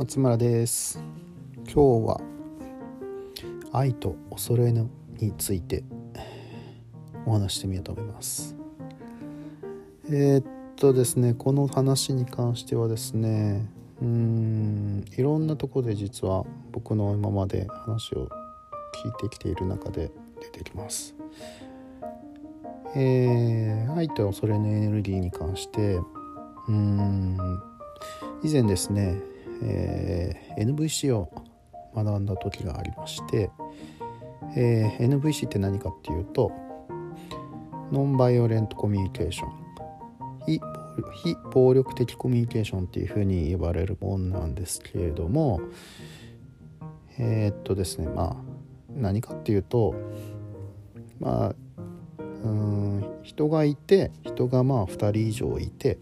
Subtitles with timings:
[0.00, 0.98] 松村です。
[1.66, 2.20] 今日は
[3.70, 4.88] 愛と恐れに
[5.36, 5.84] ついて
[7.26, 8.56] お話してみようと思います。
[10.06, 10.44] えー、っ
[10.76, 13.68] とですねこの話に関してはですね
[14.00, 18.26] うんいろんなとこで実は僕の今まで話を
[19.04, 21.14] 聞いてきている中で出てきます。
[22.96, 26.00] えー、愛と恐れのエネルギーに関して
[26.68, 27.36] うん
[28.42, 29.20] 以前ですね、
[29.62, 31.30] えー、NVC を
[31.94, 33.50] 学んだ時がありまして、
[34.56, 36.52] えー、NVC って何かっていうと
[37.92, 39.70] ノンバイオレントコミュニケーション。
[40.46, 40.60] 非
[41.22, 45.60] 非暴力的コミュニケーションっていうふうに呼ばれるもんなんですけれども
[47.18, 48.36] えー、っとですねまあ
[48.94, 49.94] 何かっていうと
[51.18, 51.54] まあ
[52.18, 55.98] うん人がいて人がまあ2人以上いて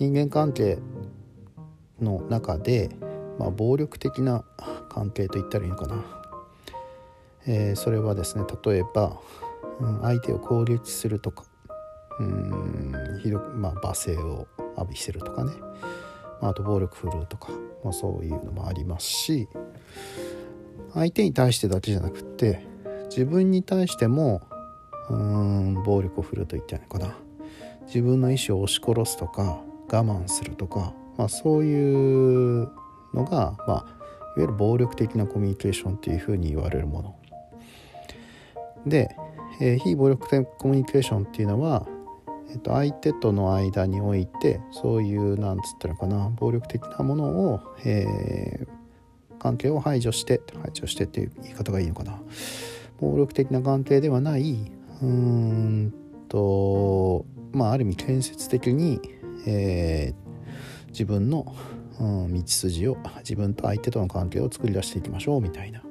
[0.00, 0.78] 人間関係
[2.00, 2.88] の中で、
[3.38, 4.44] まあ、暴力的な
[4.88, 6.04] 関係と言ったらいいのかな、
[7.46, 9.18] えー、それはですね例えば、
[9.78, 11.44] うん、相手を攻撃するとか
[12.18, 15.52] うんひどく、まあ、罵声を浴びせるとかね、
[16.40, 17.50] まあ、あと暴力振るうとか、
[17.84, 19.48] まあ、そういうのもありますし
[20.94, 22.66] 相手に対してだけじゃなくって
[23.10, 24.40] 自分に対しても
[25.10, 27.30] うん暴力を振るうと言ったらいいのかな。
[27.86, 29.60] 自分の意思を押し殺すとか
[29.92, 32.68] 我慢するとか、まあ、そういう
[33.14, 33.84] のが、まあ、いわ
[34.36, 37.16] ゆる暴力的なコミュニケーションというふうに言われるもの。
[38.86, 39.16] で、
[39.60, 41.86] えー、非暴力的コミュニケーションっていうのは、
[42.50, 52.20] えー、と相手との間においてそういうなんつったのかな暴力的なものを、えー、関係を排除して排除してっていう言い方がいいのかな。
[53.00, 54.70] 暴力的な関係ではない
[55.02, 55.94] うーん
[56.28, 59.00] とまあある意味建設的に、
[59.46, 61.54] えー、自分の、
[62.00, 65.82] うん、道筋を自分と相手との関係を作り出していきましょうみたいな、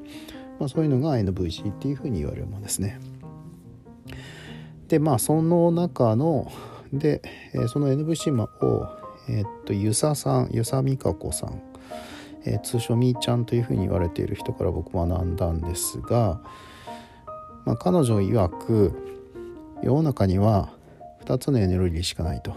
[0.59, 2.99] まあ、そういうのが NVC っていうふうに言われるものですね。
[4.87, 6.51] でまあその中の
[6.91, 7.21] で、
[7.53, 8.33] え、その NVC
[8.65, 8.89] を、
[9.29, 11.61] えー、っと遊佐さん遊佐美香子さん、
[12.45, 16.41] えー、通称みーちゃんというふうに言われている人から僕学んだんですが、
[17.65, 18.93] まあ、彼女曰く
[19.83, 20.71] 世の中には
[21.25, 22.55] 2つのエネルギーしかないと、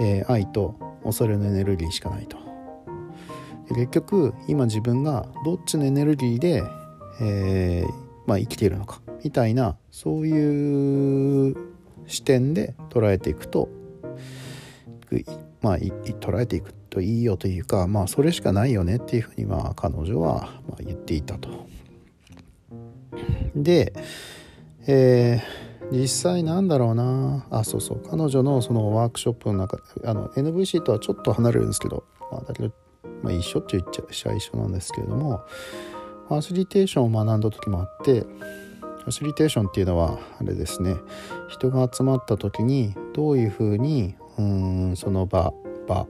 [0.00, 2.36] えー、愛と恐れのエネルギーしかないと
[3.70, 6.62] 結局今自分がどっちのエネルギーで、
[7.20, 7.92] えー、
[8.26, 11.56] まあ、生きているのかみたいなそういう
[12.06, 13.68] 視点で捉えていくと
[15.60, 21.66] まあ捉えていくといいよというかまあそれしかないよねっていうふうにまあ彼女はま言っていたと。
[23.54, 23.92] で、
[24.86, 27.46] えー実際なんだろうな。
[27.50, 28.02] あそうそう。
[28.10, 32.72] 彼女のそのワークショップの中あの NVC とはちょっと離れるんですけど、まあ、だけど、
[33.22, 35.42] まあ、一緒って言っちゃしゃ一緒なんですけれども
[36.28, 40.96] ファシリテーションを学んだ時もあってファシリテーションっていうのはあれですね。
[41.48, 45.54] 人が集まった時にどういうふうにうんその場
[45.86, 46.06] 場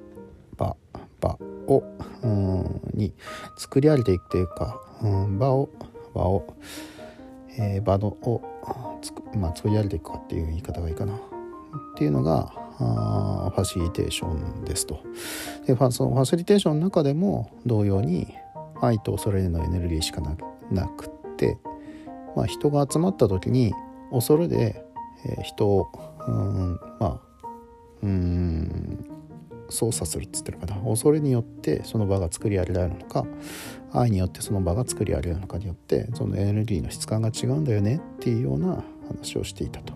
[0.56, 0.76] 場
[1.20, 1.84] 場を
[2.22, 3.14] うんに
[3.56, 5.68] 作り上げていくというかうん場を
[6.14, 6.56] 場を、
[7.56, 8.42] えー、場のを
[9.00, 11.14] つく、まあ、作り上げていくかっていう言い方がいいかな。
[11.14, 11.18] っ
[11.96, 15.00] ていうのがあファシリテーションですと。
[15.66, 18.34] でファそのファシリテーションの中でも同様に
[18.80, 21.58] 愛と恐れのエネルギーしかなくって、
[22.36, 23.74] まあ、人が集まった時に
[24.12, 24.84] 恐れで、
[25.26, 25.88] えー、人を
[26.26, 27.20] うんまあ
[28.02, 29.04] うん
[29.70, 30.76] 操作するっつってるかな。
[30.76, 33.26] 恐れによってその場が作り上げられるのか
[33.93, 39.94] 愛によってその場が作り上げるのかによってそのエネルギーの質感が違うんだよねっていうような話をしていたと。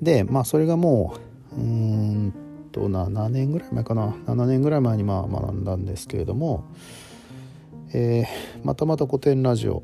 [0.00, 1.14] でまあそれがも
[1.56, 2.34] ううん
[2.72, 6.64] と7年ぐらい前かな7年ぐらい前にまあ学んだんですけれども、
[7.92, 9.82] えー、またまた古典ラジオ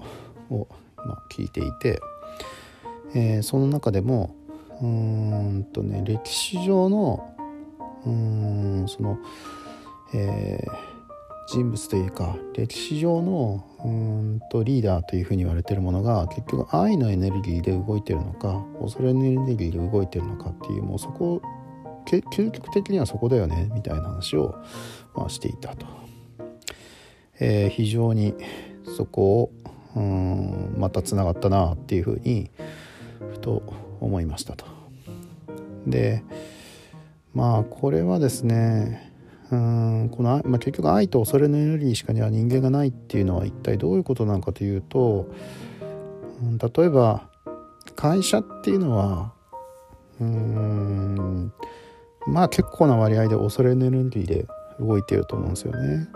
[0.51, 2.01] を、ま、聞いていて、
[3.15, 4.35] えー、その中でも
[4.83, 7.35] うんとね歴史上の
[8.05, 9.19] うんその、
[10.15, 10.90] えー、
[11.49, 21.43] 人物というか歴史上のうんとリーダーというふうに言われてるものが結局愛のエネルギーで動いてるのか恐れのエネルギーで動いてるのかっていうもうそこ
[22.07, 24.57] 究極的にはそこだよねみたいな話を、
[25.15, 25.87] まあ、していたと、
[27.39, 28.35] えー、非常に
[28.97, 29.53] そこを
[29.97, 32.51] うんまたつながったなっていうふうに
[33.33, 33.63] ふと
[34.01, 34.67] 思いましたと。
[35.87, 36.23] で
[37.35, 39.10] まあこれはですね
[39.51, 45.29] うんこの、まあ、結局愛と恐れのエネルギーしかには人間がないっていうのは一体どういうことなのかというと、
[46.41, 47.29] うん、例えば
[47.97, 49.33] 会社っていうのは
[50.21, 51.53] うん
[52.27, 54.47] まあ結構な割合で恐れのエネルギーで
[54.79, 56.09] 動いてると思うんですよね。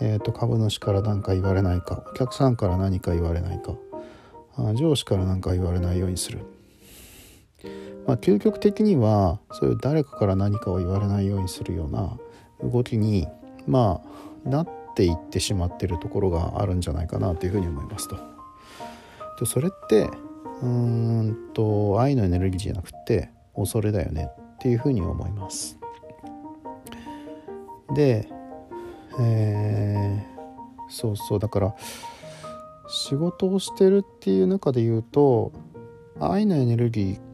[0.00, 3.76] えーと、株主から何か言われないかお客さんから何か言われないか
[4.74, 6.40] 上司から何か言われないようにする。
[8.06, 12.18] まあ、究極的にはそういう誰かから何かを言われないようにするような
[12.62, 13.28] 動きに
[13.66, 14.00] ま
[14.44, 18.16] あなっていってしまってるところがあるんじゃないかなというふうに思いますと。
[19.38, 20.10] でそれって
[20.62, 25.78] うーんと愛のエネルギーじゃなくて恐れだよねっていうふうに思います。
[27.94, 28.28] で、
[29.20, 31.74] えー、そうそうだから
[32.88, 35.52] 仕事をしてるっていう中で言うと
[36.20, 37.31] 愛のエネルギー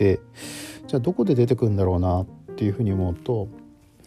[0.00, 0.20] て
[0.86, 2.26] じゃあどこで出てくるんだろうなっ
[2.56, 3.48] ていうふうに思うと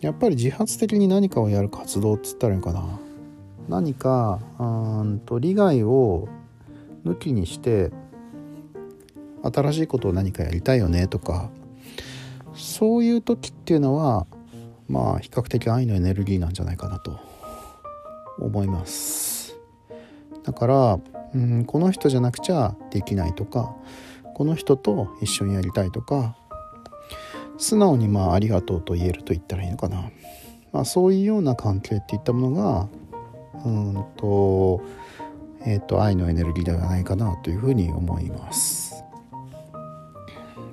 [0.01, 2.99] やっぱり自発的に何かをやる活動っつったらいいのかな。
[3.69, 4.63] 何かう
[5.05, 6.27] んと利害を
[7.05, 7.91] 抜きにして
[9.41, 11.49] 新しいことを何かやりたいよねとか
[12.53, 14.25] そういう時っていうのは
[14.89, 17.17] まあ比較的愛のエネルギーなんじゃないかなと
[18.39, 19.55] 思います。
[20.43, 20.99] だから
[21.33, 23.73] うんこの人じゃなくちゃできないとか
[24.33, 26.35] この人と一緒にやりたいとか
[27.57, 30.11] 素直にまあありがとうと言えると言ったらいいのかな、
[30.71, 32.87] まあ、そういうような関係っていったものが
[33.65, 34.81] うんと
[35.65, 39.03] えっ、ー、と愛のエネルギーではないかなというふうに思います。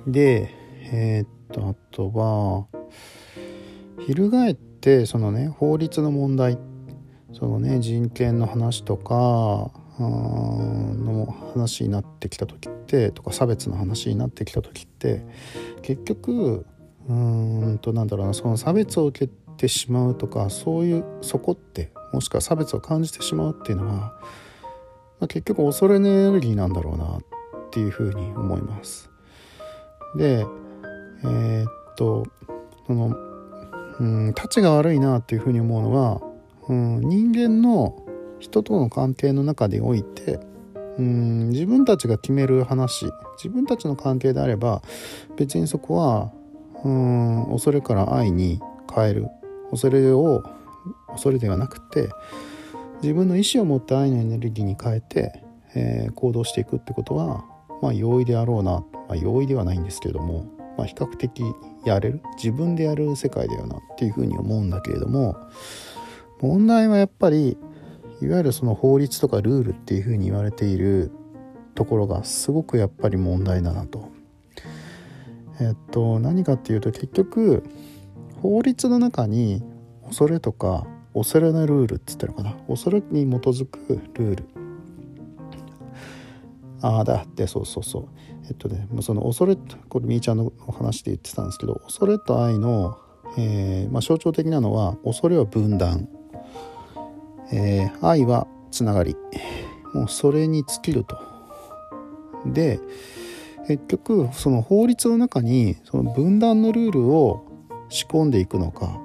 [0.07, 0.49] で
[0.91, 2.65] えっ、とあとは
[4.05, 6.57] 翻ってそのね法律の問題
[7.33, 9.71] そのね人権の話とか
[10.09, 15.23] の話になってきた時ってとか差別の話になってきた時って
[15.81, 16.65] 結局
[17.07, 24.11] うーんとなんだろうなその差別を受けてしまうとかそういうそこってもしくは差別を感じてしまうっていうのは、ま
[25.21, 27.21] あ、結局恐れのエネルギーなんだろうなっ
[27.71, 29.09] ていうふうに思います。
[30.15, 30.45] で
[31.23, 32.25] えー、っと
[32.87, 33.15] その
[33.99, 36.21] うんたちが悪いなっていうふうに思うのは、
[36.67, 38.03] うん、人間の
[38.41, 40.39] 人との関係の中でおいて
[40.97, 43.05] うん自分たちが決める話
[43.37, 44.81] 自分たちの関係であれば
[45.37, 46.31] 別にそこは
[46.83, 48.59] うん恐れから愛に
[48.93, 49.27] 変える。
[49.71, 50.43] 恐れを
[51.07, 52.09] 恐れではなくて
[53.01, 55.43] 自分の意思を持って愛のエネルギーに変えて、
[55.73, 57.45] えー、行動していくってことは
[57.81, 60.45] まあ容易であろうな、まあ、容易ではないんですけれども、
[60.77, 61.41] まあ、比較的
[61.85, 65.35] やれる自分でやる世界だよなっていうふうに思うんだけれども
[66.41, 67.57] 問題はやっぱり
[68.21, 71.11] いわゆるその法律とかルールっていうふうに言われている
[71.75, 74.09] ところがすごくやっぱり問題だなと。
[75.59, 77.63] えっと何かっていうと結局
[78.41, 79.63] 法律の中に
[80.03, 82.53] 恐れとか恐れのルールっつってるかな。
[82.67, 84.45] 恐れに基づくルール。
[86.81, 88.07] ああだってそうそうそう。
[88.47, 89.55] えっとねその恐れ
[89.89, 92.97] これみーちゃんの話で言ってたんですけど恐れと愛の、
[93.37, 96.09] えーまあ、象徴的なのは恐れは分断。
[97.51, 99.15] えー、愛はつながり
[99.93, 101.17] もうそれに尽きると。
[102.45, 102.79] で
[103.67, 107.45] 結局その法律の中にその分断のルールを
[107.89, 108.99] 仕込んでいくのか、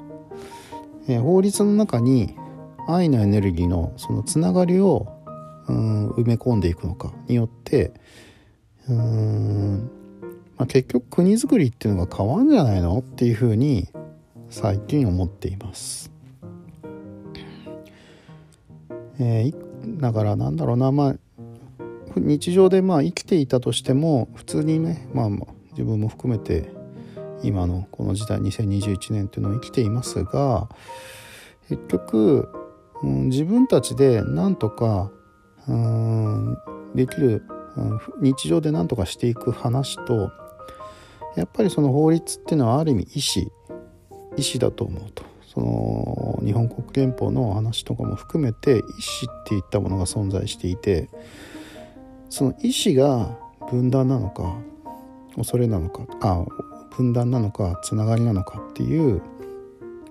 [1.08, 2.34] えー、法律の中に
[2.88, 5.06] 愛のエネルギーのそのつながりを
[5.68, 7.92] うん埋め込んでいくのかによって
[8.88, 9.90] うん、
[10.56, 12.98] まあ、結局国づくりっていうのが変わるんじゃないの？
[12.98, 13.88] っていうふうに
[14.48, 16.12] 最近思っています。
[19.18, 21.14] えー、だからなんだろうなまあ
[22.16, 25.28] 日常でまあ生きていたとしても普通にねまあ
[25.72, 26.70] 自分も含めて
[27.42, 30.68] 今のこの時代2021年っていうのを生きていますが
[31.68, 32.48] 結局、
[33.02, 35.10] うん、自分たちでなんとか
[35.68, 36.58] うん
[36.94, 37.42] できる、
[37.76, 40.30] うん、日常で何とかしていく話と
[41.36, 43.50] やっぱりその法律っていうのはある意味意思
[44.36, 45.35] 意思だと思うと。
[45.56, 51.08] その日本国憲法の話とかも含めて意思っていったものが存在していて
[52.28, 53.38] その意思が
[53.70, 54.54] 分断なのか
[55.34, 56.44] 恐れなのかあ
[56.94, 59.22] 分断なのかつながりなのかっていう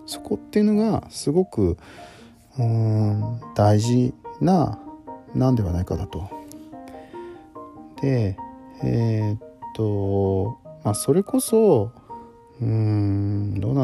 [0.08, 1.78] そこっていうのがすごく
[2.58, 4.80] うん大事な
[5.36, 6.28] なんではないかなと。
[8.02, 8.36] で
[8.84, 9.40] えー、っ
[9.76, 11.92] とまあそれこそ
[12.62, 12.95] うん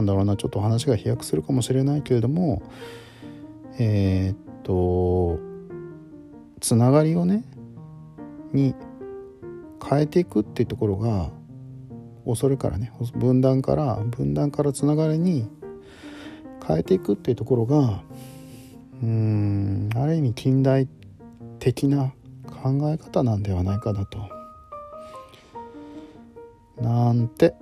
[0.02, 2.62] んだろうなちょっと話が飛躍するかもしれないけれども
[3.80, 5.40] えー、っと
[6.60, 7.44] つながりをね
[8.54, 8.76] に
[9.84, 11.32] 変えていくっていうところが
[12.26, 15.48] 恐れからね分断から分断からつながりに
[16.66, 18.04] 変えていくっていうところが
[19.02, 20.88] うんある意味近代
[21.60, 22.14] 的な
[22.46, 24.42] 考え方なんではないかなと。
[26.80, 27.54] なんて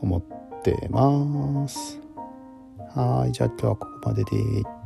[0.00, 2.00] 思ってってます。
[2.94, 4.77] はいじゃあ今日はここまでで。